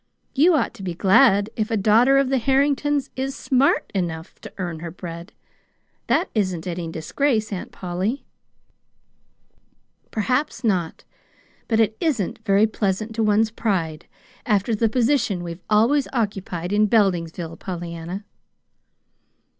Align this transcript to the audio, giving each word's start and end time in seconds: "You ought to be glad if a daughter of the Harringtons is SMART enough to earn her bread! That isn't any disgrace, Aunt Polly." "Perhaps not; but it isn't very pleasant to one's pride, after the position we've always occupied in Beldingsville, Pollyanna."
"You 0.33 0.55
ought 0.55 0.73
to 0.73 0.81
be 0.81 0.95
glad 0.95 1.51
if 1.55 1.69
a 1.69 1.77
daughter 1.77 2.17
of 2.17 2.29
the 2.29 2.39
Harringtons 2.39 3.11
is 3.15 3.35
SMART 3.35 3.91
enough 3.93 4.41
to 4.41 4.51
earn 4.57 4.79
her 4.79 4.89
bread! 4.89 5.31
That 6.07 6.31
isn't 6.33 6.65
any 6.65 6.87
disgrace, 6.87 7.53
Aunt 7.53 7.71
Polly." 7.71 8.25
"Perhaps 10.09 10.63
not; 10.63 11.03
but 11.67 11.79
it 11.79 11.95
isn't 11.99 12.43
very 12.45 12.65
pleasant 12.65 13.13
to 13.13 13.21
one's 13.21 13.51
pride, 13.51 14.07
after 14.43 14.73
the 14.73 14.89
position 14.89 15.43
we've 15.43 15.61
always 15.69 16.07
occupied 16.11 16.73
in 16.73 16.87
Beldingsville, 16.87 17.57
Pollyanna." 17.59 18.25